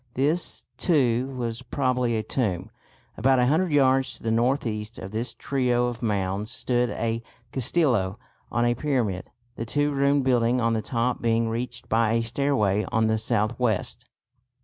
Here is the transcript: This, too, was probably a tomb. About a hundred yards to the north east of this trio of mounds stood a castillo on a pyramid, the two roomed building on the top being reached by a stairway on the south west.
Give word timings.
This, 0.15 0.65
too, 0.77 1.27
was 1.37 1.61
probably 1.61 2.15
a 2.17 2.23
tomb. 2.23 2.71
About 3.17 3.37
a 3.37 3.45
hundred 3.45 3.71
yards 3.71 4.15
to 4.17 4.23
the 4.23 4.31
north 4.31 4.65
east 4.65 4.97
of 4.97 5.11
this 5.11 5.35
trio 5.35 5.85
of 5.85 6.01
mounds 6.01 6.49
stood 6.49 6.89
a 6.89 7.21
castillo 7.51 8.17
on 8.51 8.65
a 8.65 8.73
pyramid, 8.73 9.27
the 9.57 9.65
two 9.67 9.91
roomed 9.91 10.23
building 10.23 10.59
on 10.59 10.73
the 10.73 10.81
top 10.81 11.21
being 11.21 11.49
reached 11.49 11.87
by 11.87 12.13
a 12.13 12.23
stairway 12.23 12.83
on 12.91 13.05
the 13.05 13.19
south 13.19 13.59
west. 13.59 14.05